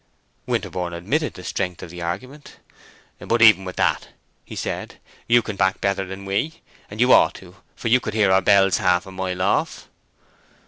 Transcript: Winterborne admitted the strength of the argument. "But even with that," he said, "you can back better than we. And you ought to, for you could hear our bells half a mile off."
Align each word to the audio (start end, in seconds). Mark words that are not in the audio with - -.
Winterborne 0.47 0.93
admitted 0.93 1.35
the 1.35 1.43
strength 1.43 1.83
of 1.83 1.91
the 1.91 2.01
argument. 2.01 2.55
"But 3.19 3.43
even 3.43 3.65
with 3.65 3.75
that," 3.75 4.07
he 4.43 4.55
said, 4.55 4.97
"you 5.27 5.43
can 5.43 5.55
back 5.55 5.79
better 5.79 6.05
than 6.05 6.25
we. 6.25 6.63
And 6.89 6.99
you 6.99 7.13
ought 7.13 7.35
to, 7.35 7.57
for 7.75 7.87
you 7.87 7.99
could 7.99 8.15
hear 8.15 8.31
our 8.31 8.41
bells 8.41 8.77
half 8.77 9.05
a 9.05 9.11
mile 9.11 9.43
off." 9.43 9.89